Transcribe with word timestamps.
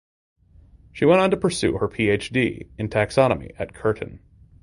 She 0.93 1.05
went 1.05 1.21
on 1.21 1.29
to 1.29 1.37
pursue 1.37 1.77
her 1.77 1.87
PhD 1.87 2.69
in 2.79 2.89
Taxonomy 2.89 3.51
at 3.59 3.75
Curtin. 3.75 4.19